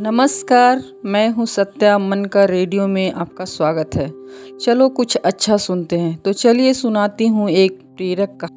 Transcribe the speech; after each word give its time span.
नमस्कार, 0.00 0.82
मैं 1.04 1.28
हूँ 1.28 1.46
सत्या 1.46 1.98
मन 1.98 2.24
का 2.24 2.44
रेडियो 2.44 2.86
में 2.86 3.12
आपका 3.12 3.44
स्वागत 3.44 3.90
है। 3.94 4.12
चलो 4.58 4.88
कुछ 4.88 5.16
अच्छा 5.16 5.56
सुनते 5.56 5.98
हैं। 5.98 6.18
तो 6.18 6.32
चलिए 6.32 6.74
सुनाती 6.74 7.26
हूँ 7.26 7.50
एक 7.50 7.80
प्रेरक 7.96 8.38
का। 8.40 8.48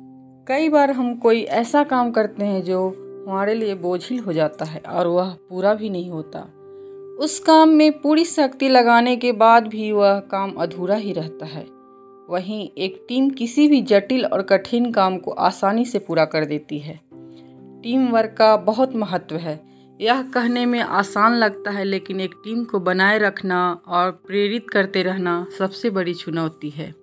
कई 0.48 0.70
बार 0.70 0.92
हम 0.92 1.16
कोई 1.16 1.42
ऐसा 1.42 1.84
काम 1.84 2.12
करते 2.12 2.46
हैं 2.46 2.64
जो 2.64 2.88
हमारे 3.28 3.54
लिए 3.54 3.76
बोझिल 3.76 4.20
हो 4.20 4.34
जाता 4.34 4.66
है 4.66 4.80
और 4.80 5.08
वह 5.08 5.30
पूरा 5.50 5.74
भी 5.74 5.90
नहीं 5.90 6.10
होता। 6.10 6.40
उस 7.20 7.40
काम 7.40 7.70
में 7.70 8.02
पूरी 8.02 8.26
शक्ति 8.26 8.70
लगाने 8.70 9.16
के 9.16 9.32
बाद 9.32 9.68
भी 9.68 9.92
वह 9.92 10.20
काम 10.20 10.52
अधूरा 10.52 10.96
ही 10.96 11.14
रहता 11.14 11.46
है। 11.46 11.66
वहीं 12.30 12.70
एक 12.78 13.06
टीम 13.10 13.30
किसी 13.30 13.68
भी 13.68 13.82
जटिल 13.82 14.26
और 14.26 14.42
कठिन 14.42 14.92
काम 14.92 15.18
को 15.18 15.32
आसानी 15.32 15.86
से 15.86 16.00
पूरा 16.00 16.26
कर 16.26 16.46
देती 16.46 16.80
है। 16.80 17.00
टीम 17.84 18.08
वर्क 18.08 18.36
का 18.38 18.58
बहुत 18.58 18.96
महत्व 18.96 19.36
है। 19.36 19.79
यह 20.02 20.22
कहने 20.22 20.66
में 20.66 20.80
आसान 20.80 21.34
लगता 21.34 21.72
है, 21.72 21.84
लेकिन 21.84 22.20
एक 22.20 22.36
टीम 22.44 22.64
को 22.64 22.80
बनाए 22.80 23.18
रखना 23.18 23.82
और 23.88 24.12
प्रेरित 24.12 24.70
करते 24.70 25.04
रहना 25.04 25.48
सबसे 25.58 25.90
बड़ी 25.90 26.14
चुनौती 26.14 26.70
है। 26.70 26.96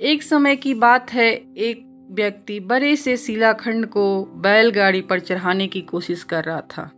एक 0.00 0.22
समय 0.22 0.56
की 0.56 0.74
बात 0.74 1.12
है, 1.12 1.54
एक 1.54 2.08
व्यक्ति 2.10 2.60
बड़े 2.60 2.96
से 2.96 3.16
शिलाखंड 3.16 3.86
को 3.86 4.24
बैलगाड़ी 4.24 5.00
पर 5.00 5.20
चढ़ाने 5.20 5.66
की 5.66 5.80
कोशिश 5.80 6.22
कर 6.22 6.44
रहा 6.44 6.60
था। 6.60 6.90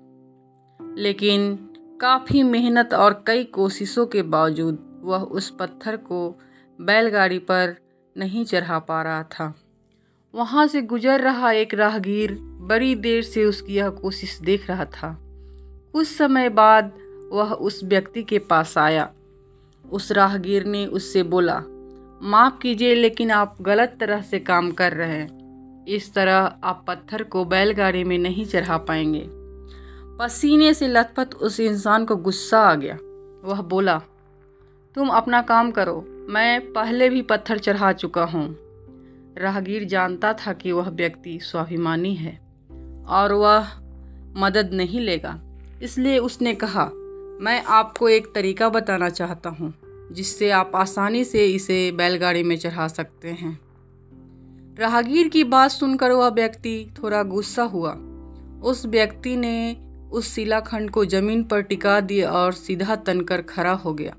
लेकिन 0.96 1.56
काफ़ी 2.00 2.42
मेहनत 2.42 2.94
और 2.94 3.24
कई 3.26 3.44
कोशिशों 3.44 4.06
के 4.06 4.22
बावजूद 4.22 5.00
वह 5.04 5.18
उस 5.18 5.50
पत्थर 5.50 5.96
को 5.96 6.38
बैलगाड़ी 6.80 7.38
पर 7.38 7.76
नहीं 8.16 8.44
चढ़ा 8.44 8.78
पा 8.78 9.02
रहा 9.02 9.22
था। 9.22 9.54
वहाँ 10.34 10.66
से 10.66 10.82
गुजर 10.82 11.20
रहा 11.20 11.52
एक 11.52 11.74
राहगीर 11.74 12.51
बड़ी 12.62 12.94
देर 12.94 13.22
से 13.22 13.44
उसकी 13.44 13.74
यह 13.74 13.88
कोशिश 13.88 14.38
देख 14.38 14.70
रहा 14.70 14.84
था। 14.84 15.18
कुछ 15.92 16.08
समय 16.08 16.48
बाद 16.48 16.92
वह 17.32 17.52
उस 17.52 17.84
व्यक्ति 17.84 18.22
के 18.22 18.38
पास 18.38 18.78
आया। 18.78 19.12
उस 19.92 20.12
राहगीर 20.12 20.64
ने 20.64 20.86
उससे 20.86 21.22
बोला, 21.22 21.62
माफ़ 22.22 22.58
कीजिए, 22.58 22.94
लेकिन 22.94 23.30
आप 23.30 23.56
गलत 23.60 23.96
तरह 24.00 24.22
से 24.22 24.38
काम 24.38 24.70
कर 24.70 24.92
रहे 24.92 25.08
हैं। 25.08 25.42
इस 25.86 26.14
तरह 26.14 26.56
आप 26.64 26.84
पत्थर 26.88 27.22
को 27.22 27.44
बैलगाड़ी 27.44 28.04
में 28.04 28.18
नहीं 28.18 28.46
चढ़ा 28.46 28.78
पाएँगे। 28.78 29.26
पसीने 30.18 30.74
से 30.74 30.88
लथपथ 30.88 31.34
उस 31.34 31.60
इंसान 31.60 32.04
को 32.04 32.16
गुस्सा 32.16 32.60
आ 32.60 32.74
गया। 32.74 32.94
वह 33.44 33.62
बोला, 33.62 34.02
तुम 34.94 35.08
अपना 35.08 35.42
काम 35.42 35.70
करो, 35.70 36.06
मैं 36.28 36.72
पहले 36.72 37.08
भी 37.08 37.22
पत्थर 37.22 37.58
चढ़ा 37.58 37.92
चुका 37.92 38.24
हूँ। 38.24 38.56
राहगीर 39.38 39.84
जानता 39.84 40.32
था 40.32 40.52
कि 40.52 40.72
वह 40.72 40.88
व्यक्ति 40.88 41.38
स्वाभिमानी 41.42 42.14
है। 42.14 42.51
और 43.08 43.32
वह 43.32 43.66
मदद 44.36 44.70
नहीं 44.72 45.00
लेगा। 45.00 45.40
इसलिए 45.82 46.18
उसने 46.18 46.54
कहा, 46.54 46.84
मैं 47.40 47.62
आपको 47.64 48.08
एक 48.08 48.26
तरीका 48.34 48.68
बताना 48.68 49.08
चाहता 49.08 49.50
हूँ, 49.50 49.74
जिससे 50.12 50.50
आप 50.50 50.72
आसानी 50.74 51.24
से 51.24 51.46
इसे 51.46 51.92
बैलगाड़ी 51.92 52.42
में 52.42 52.56
चढ़ा 52.56 52.88
सकते 52.88 53.28
हैं। 53.28 53.58
राहगीर 54.78 55.28
की 55.28 55.44
बात 55.44 55.70
सुनकर 55.70 56.10
वह 56.10 56.28
व्यक्ति 56.28 56.94
थोड़ा 57.02 57.22
गुस्सा 57.22 57.62
हुआ। 57.62 57.92
उस 58.62 58.86
व्यक्ति 58.86 59.36
ने 59.36 59.76
उस 60.12 60.34
शिलाखंड 60.34 60.90
को 60.90 61.04
ज़मीन 61.04 61.44
पर 61.44 61.60
टिका 61.60 62.00
दिया 62.00 62.30
और 62.30 62.52
सीधा 62.52 62.96
तनकर 62.96 63.42
खड़ा 63.42 63.72
हो 63.72 63.94
गया 63.94 64.14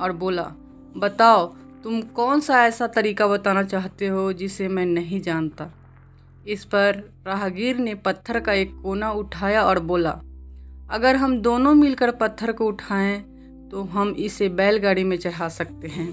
और 0.00 0.12
बोला, 0.12 0.52
बताओ, 0.96 1.46
तुम 1.84 2.00
कौन 2.00 2.40
सा 2.40 2.66
ऐसा 2.66 2.86
तरीका 2.86 3.26
बताना 3.26 3.62
चाहते 3.62 4.06
हो 4.06 4.32
जिसे 4.32 4.68
मैं 4.68 4.86
नहीं 4.86 5.20
जानता? 5.20 5.70
इस 6.46 6.64
पर 6.64 7.02
राहगीर 7.26 7.76
ने 7.76 7.94
पत्थर 7.94 8.40
का 8.40 8.52
एक 8.52 8.74
कोना 8.82 9.10
उठाया 9.12 9.62
और 9.62 9.78
बोला, 9.80 10.10
अगर 10.90 11.16
हम 11.16 11.40
दोनों 11.40 11.74
मिलकर 11.74 12.10
पत्थर 12.10 12.52
को 12.52 12.66
उठाएँ 12.66 13.18
तो 13.70 13.82
हम 13.82 14.14
इसे 14.18 14.48
बैलगाड़ी 14.48 15.04
में 15.04 15.16
चढ़ा 15.16 15.48
सकते 15.48 15.88
हैं। 15.88 16.08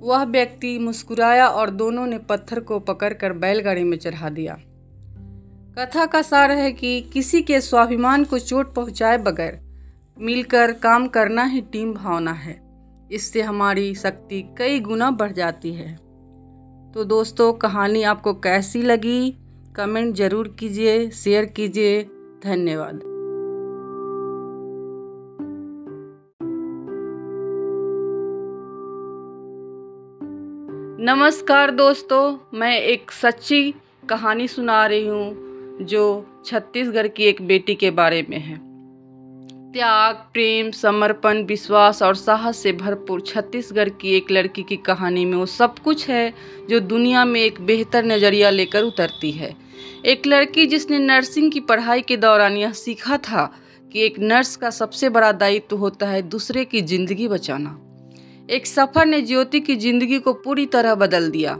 वह 0.00 0.24
व्यक्ति 0.24 0.78
मुस्कुराया 0.78 1.48
और 1.48 1.70
दोनों 1.70 2.06
ने 2.06 2.18
पत्थर 2.18 2.60
को 2.60 2.78
पकड़कर 2.80 3.32
बैलगाड़ी 3.32 3.84
में 3.84 3.96
चढ़ा 3.98 4.28
दिया। 4.28 4.54
कथा 5.78 6.06
का 6.06 6.22
सार 6.22 6.50
है 6.50 6.72
कि 6.72 7.00
किसी 7.12 7.42
के 7.42 7.60
स्वाभिमान 7.60 8.24
को 8.24 8.38
चोट 8.38 8.74
पहुँचाए 8.74 9.18
बगैर 9.18 9.60
मिलकर 10.16 10.72
काम 10.72 11.08
करना 11.08 11.44
ही 11.44 11.60
टीम 11.62 11.92
भावना 11.94 12.32
है। 12.32 12.60
इससे 13.12 13.42
हमारी 13.42 13.94
शक्ति 13.94 14.42
कई 14.58 14.80
गुना 14.80 15.10
बढ़ 15.10 15.32
जाती 15.32 15.72
है। 15.74 16.05
तो 16.94 17.04
दोस्तों, 17.04 17.52
कहानी 17.52 18.02
आपको 18.02 18.34
कैसी 18.34 18.82
लगी? 18.82 19.34
कमेंट 19.76 20.14
ज़रूर 20.14 20.56
कीजिए, 20.58 21.10
शेयर 21.10 21.44
कीजिए। 21.44 22.02
धन्यवाद। 22.44 23.00
नमस्कार 31.00 31.70
दोस्तों, 31.70 32.38
मैं 32.54 32.80
एक 32.80 33.10
सच्ची 33.10 33.74
कहानी 34.08 34.48
सुना 34.48 34.86
रही 34.86 35.06
हूँ, 35.06 35.36
जो 35.82 36.26
छत्तीसगढ़ 36.44 37.08
की 37.08 37.24
एक 37.24 37.42
बेटी 37.42 37.74
के 37.74 37.90
बारे 37.90 38.26
में 38.30 38.38
है। 38.38 38.65
त्याग, 39.76 40.14
प्रेम, 40.32 40.70
समर्पण, 40.70 41.42
विश्वास 41.44 42.02
और 42.02 42.14
साहस 42.16 42.58
से 42.58 42.72
भरपूर 42.72 43.20
छत्तीसगढ़ 43.20 43.88
की 43.88 44.14
एक 44.16 44.30
लड़की 44.30 44.62
की 44.62 44.76
कहानी 44.76 45.24
में 45.24 45.36
वो 45.38 45.46
सब 45.46 45.78
कुछ 45.78 46.08
है 46.08 46.32
जो 46.70 46.80
दुनिया 46.82 47.24
में 47.24 47.40
एक 47.40 47.60
बेहतर 47.60 48.04
नज़रिया 48.04 48.50
लेकर 48.50 48.82
उतरती 48.82 49.32
है। 49.32 49.54
एक 50.04 50.26
लड़की 50.26 50.66
जिसने 50.66 50.98
नर्सिंग 50.98 51.50
की 51.52 51.60
पढ़ाई 51.60 52.02
के 52.02 52.16
दौरान 52.16 52.56
यह 52.56 52.72
सीखा 52.72 53.16
था 53.18 53.44
कि 53.92 54.04
एक 54.06 54.18
नर्स 54.18 54.56
का 54.56 54.70
सबसे 54.70 55.08
बड़ा 55.08 55.32
दायित्व 55.34 55.76
होता 55.76 56.08
है 56.08 56.22
दूसरे 56.22 56.64
की 56.64 56.82
ज़िंदगी 56.82 57.28
बचाना। 57.28 57.78
एक 58.50 58.66
सफ़र 58.66 59.06
ने 59.06 59.22
ज्योति 59.22 59.60
की 59.60 59.76
ज़िंदगी 59.76 60.18
को 60.18 60.32
पूरी 60.32 60.66
तरह 60.66 60.94
बदल 60.94 61.30
दिया। 61.30 61.58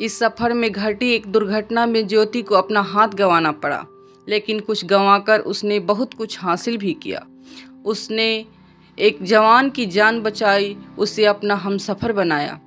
इस 0.00 0.18
सफ़र 0.18 0.54
में 0.54 0.70
घटी 0.72 1.12
एक 1.12 1.26
दुर्घटना 1.26 1.86
में 1.86 2.06
ज्योति 2.06 2.42
को 2.42 2.54
अपना 2.54 2.80
हाथ 2.80 3.08
गंवाना 3.08 3.52
पड़ा। 3.52 3.84
लेकिन 4.28 4.60
कुछ 4.60 4.84
गंवाकर 4.84 5.40
उसने 5.40 5.78
बहुत 5.80 6.14
कुछ 6.14 6.38
हासिल 6.40 6.76
भी 6.76 6.92
किया। 7.02 7.26
उसने 7.84 8.44
एक 8.98 9.22
जवान 9.22 9.70
की 9.70 9.86
जान 9.86 10.20
बचाई, 10.20 10.76
उसे 10.98 11.24
अपना 11.24 11.54
हम 11.54 11.78
सफ़र 11.78 12.12
बनाया। 12.12 12.58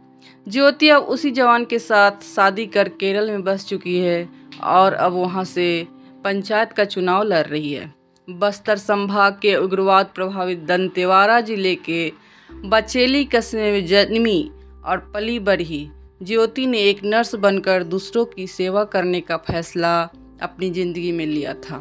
ज्योति 0.48 0.90
अब 0.90 1.04
उसी 1.04 1.32
जवान 1.32 1.66
के 1.66 1.80
साथ 1.80 2.24
शादी 2.26 2.66
कर 2.66 2.90
केरल 2.90 3.32
में 3.32 3.44
बस 3.44 3.66
चुकी 3.66 3.98
है 4.00 4.30
और 4.64 4.94
अब 4.94 5.14
वहाँ 5.14 5.44
से 5.44 5.88
पंचायत 6.24 6.72
का 6.74 6.86
चुनाव 6.86 7.24
लड़ 7.24 7.46
रही 7.48 7.74
है। 7.74 7.94
बस्तर 8.28 8.78
संभाग 8.78 9.40
के 9.42 9.56
उग्रवाद 9.56 10.12
प्रभावित 10.16 10.60
दंतेवाड़ा 10.60 11.40
ज़िले 11.42 11.76
के 11.76 12.12
बचेली 12.50 13.24
कस्बे 13.26 13.72
में 13.72 13.86
जन्मी 13.86 14.52
और 14.86 14.98
पली 15.14 15.40
बढ़ी 15.40 15.90
ज्योति 16.24 16.66
ने 16.66 16.80
एक 16.80 17.04
नर्स 17.04 17.36
बनकर 17.36 17.84
दूसरों 17.84 18.26
की 18.26 18.48
सेवा 18.48 18.84
करने 18.84 19.22
का 19.22 19.38
फैसला 19.38 19.94
अपनी 20.42 20.70
ज़िंदगी 20.70 21.12
में 21.12 21.26
लिया 21.26 21.54
था। 21.54 21.78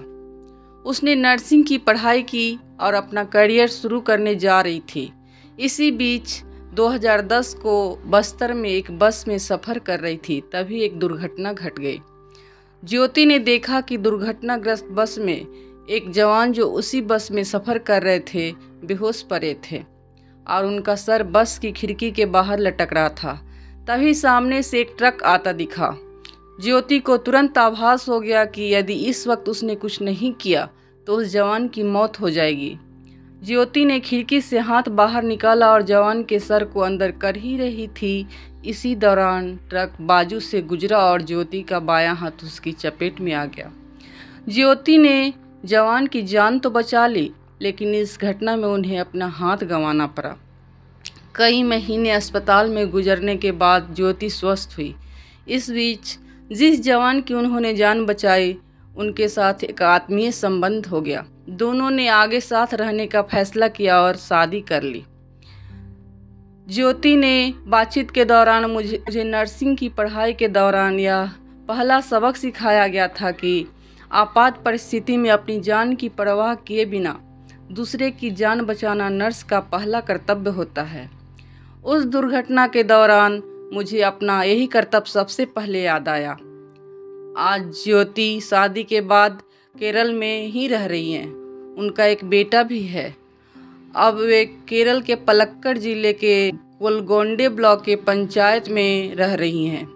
उसने 0.84 1.14
नर्सिंग 1.14 1.64
की 1.64 1.78
पढ़ाई 1.78 2.22
की 2.22 2.58
और 2.80 2.94
अपना 2.94 3.24
करियर 3.24 3.68
शुरू 3.68 4.00
करने 4.00 4.34
जा 4.34 4.60
रही 4.60 4.80
थी। 4.80 5.12
इसी 5.58 5.90
बीच 5.90 6.42
2010 6.74 7.54
को 7.54 7.96
बस्तर 8.06 8.54
में 8.54 8.68
एक 8.70 8.90
बस 8.98 9.24
में 9.28 9.38
सफ़र 9.38 9.78
कर 9.78 10.00
रही 10.00 10.16
थी, 10.16 10.40
तभी 10.40 10.80
एक 10.80 10.98
दुर्घटना 10.98 11.52
घट 11.52 11.78
गई। 11.78 12.00
ज्योति 12.84 13.26
ने 13.26 13.38
देखा 13.38 13.80
कि 13.80 13.96
दुर्घटनाग्रस्त 13.96 14.84
बस 14.84 15.18
में 15.18 15.46
एक 15.88 16.10
जवान 16.10 16.52
जो 16.52 16.66
उसी 16.66 17.00
बस 17.00 17.30
में 17.32 17.42
सफ़र 17.44 17.78
कर 17.78 18.02
रहे 18.02 18.20
थे, 18.34 18.52
बेहोश 18.84 19.22
पड़े 19.22 19.54
थे 19.70 19.82
और 20.46 20.66
उनका 20.66 20.94
सर 20.94 21.22
बस 21.22 21.58
की 21.58 21.72
खिड़की 21.72 22.10
के 22.10 22.26
बाहर 22.26 22.58
लटक 22.58 22.92
रहा 22.92 23.08
था। 23.08 23.40
तभी 23.88 24.14
सामने 24.14 24.62
से 24.62 24.80
एक 24.80 24.94
ट्रक 24.98 25.22
आता 25.22 25.52
दिखा। 25.52 25.96
ज्योति 26.62 26.98
को 26.98 27.16
तुरंत 27.16 27.58
आभास 27.58 28.08
हो 28.08 28.20
गया 28.20 28.44
कि 28.44 28.62
यदि 28.74 28.94
इस 29.06 29.26
वक्त 29.26 29.48
उसने 29.48 29.74
कुछ 29.74 30.00
नहीं 30.02 30.32
किया 30.32 30.68
तो 31.06 31.16
उस 31.16 31.28
जवान 31.28 31.68
की 31.68 31.82
मौत 31.82 32.20
हो 32.20 32.30
जाएगी। 32.30 32.76
ज्योति 33.44 33.84
ने 33.84 33.98
खिड़की 34.00 34.40
से 34.40 34.58
हाथ 34.58 34.88
बाहर 34.90 35.22
निकाला 35.22 35.72
और 35.72 35.82
जवान 35.82 36.22
के 36.22 36.38
सर 36.38 36.64
को 36.64 36.80
अंदर 36.80 37.10
कर 37.12 37.36
ही 37.36 37.56
रही 37.58 37.86
थी। 37.88 38.26
इसी 38.66 38.94
दौरान 38.96 39.54
ट्रक 39.70 39.96
बाजू 40.00 40.40
से 40.40 40.62
गुजरा 40.62 40.98
और 40.98 41.22
ज्योति 41.22 41.62
का 41.62 41.80
बायां 41.80 42.16
हाथ 42.16 42.44
उसकी 42.44 42.72
चपेट 42.72 43.20
में 43.20 43.32
आ 43.32 43.44
गया। 43.46 43.72
ज्योति 44.48 44.98
ने 44.98 45.32
जवान 45.64 46.06
की 46.06 46.22
जान 46.22 46.58
तो 46.58 46.70
बचा 46.70 47.06
ली, 47.06 47.30
लेकिन 47.62 47.94
इस 47.94 48.18
घटना 48.20 48.56
में 48.56 48.68
उन्हें 48.68 48.98
अपना 48.98 49.26
हाथ 49.28 49.64
गंवाना 49.64 50.06
पड़ा। 50.06 50.36
कई 51.34 51.62
महीने 51.62 52.10
अस्पताल 52.10 52.68
में 52.68 52.88
गुजरने 52.90 53.36
के 53.36 53.52
बाद 53.52 53.92
ज्योति 53.96 54.30
स्वस्थ 54.30 54.76
हुई। 54.76 54.94
इस 55.48 55.70
बीच 55.70 56.18
जिस 56.52 56.82
जवान 56.82 57.20
की 57.20 57.34
उन्होंने 57.34 57.74
जान 57.74 58.06
बचाई, 58.06 58.58
उनके 58.96 59.28
साथ 59.28 59.64
एक 59.64 59.82
आत्मीय 59.82 60.32
संबंध 60.32 60.86
हो 60.86 61.00
गया। 61.00 61.24
दोनों 61.48 61.90
ने 61.90 62.08
आगे 62.08 62.40
साथ 62.40 62.74
रहने 62.74 63.06
का 63.06 63.22
फैसला 63.22 63.68
किया 63.68 64.00
और 64.00 64.16
शादी 64.16 64.60
कर 64.60 64.82
ली। 64.82 65.04
ज्योति 66.68 67.16
ने 67.16 67.54
बातचीत 67.66 68.10
के 68.10 68.24
दौरान 68.24 68.64
मुझे 68.64 69.24
नर्सिंग 69.24 69.76
की 69.76 69.88
पढ़ाई 69.88 70.32
के 70.32 70.48
दौरान 70.48 71.00
यह 71.00 71.30
पहला 71.68 72.00
सबक 72.00 72.36
सिखाया 72.36 72.86
गया 72.86 73.08
था 73.08 73.30
कि 73.30 73.66
आपात 74.12 74.62
परिस्थिति 74.64 75.16
में 75.16 75.30
अपनी 75.30 75.60
जान 75.60 75.94
की 75.94 76.08
परवाह 76.08 76.54
किए 76.54 76.84
बिना 76.84 77.20
दूसरे 77.72 78.10
की 78.10 78.30
जान 78.30 78.60
बचाना 78.60 79.08
नर्स 79.08 79.42
का 79.42 79.60
पहला 79.60 80.00
कर्तव्य 80.00 80.50
होता 80.50 80.82
है। 80.82 81.10
उस 81.84 82.04
दुर्घटना 82.04 82.66
के 82.66 82.82
दौरान 82.82 83.42
मुझे 83.72 84.00
अपना 84.00 84.42
यही 84.42 84.66
कर्तव्य 84.66 85.10
सबसे 85.10 85.44
पहले 85.46 85.82
याद 85.82 86.08
आया। 86.08 86.32
आज 87.38 87.82
ज्योति 87.84 88.40
शादी 88.40 88.82
के 88.84 89.00
बाद 89.00 89.42
केरल 89.74 90.12
में 90.14 90.46
ही 90.46 90.66
रह 90.68 90.86
रही 90.86 91.12
हैं। 91.12 91.26
उनका 91.78 92.04
एक 92.04 92.24
बेटा 92.24 92.62
भी 92.62 92.82
है। 92.82 93.14
अब 93.96 94.18
वे 94.18 94.44
केरल 94.68 95.00
के 95.00 95.14
पलक्कड़ 95.14 95.76
ज़िले 95.78 96.12
के 96.12 96.50
कोलगोंडे 96.50 97.48
ब्लॉक 97.48 97.84
के 97.84 97.96
पंचायत 97.96 98.68
में 98.68 99.14
रह 99.14 99.34
रही 99.34 99.64
हैं। 99.66 99.86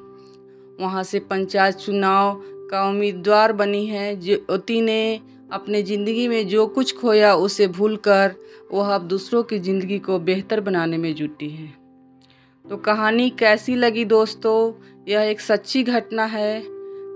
वहाँ 0.81 1.03
से 1.03 1.19
पंचायत 1.21 1.75
चुनाव 1.75 2.41
का 2.71 2.89
उम्मीदवार 2.89 3.53
बनी 3.53 3.87
है। 3.87 4.15
ज्योति 4.21 4.81
ने 4.81 5.21
अपने 5.53 5.83
ज़िंदगी 5.83 6.29
में 6.29 6.47
जो 6.49 6.67
कुछ 6.67 6.97
खोया 6.97 7.35
उसे 7.35 7.67
भूलकर 7.69 8.35
वह 8.73 8.95
अब 8.95 9.09
दूसरों 9.09 9.43
की 9.43 9.59
ज़िंदगी 9.59 9.99
को 9.99 10.19
बेहतर 10.19 10.61
बनाने 10.61 10.99
में 10.99 11.15
जुटी 11.15 11.49
है। 11.49 11.84
तो 12.71 12.77
कहानी 12.77 13.31
कैसी 13.31 13.75
लगी 13.75 14.05
दोस्तों? 14.05 14.73
यह 15.09 15.21
एक 15.21 15.41
सच्ची 15.41 15.83
घटना 15.83 16.25
है। 16.25 16.63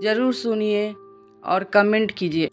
ज़रूर 0.01 0.33
सुनिए 0.33 0.95
और 1.43 1.63
कमेंट 1.63 2.11
कीजिए। 2.11 2.49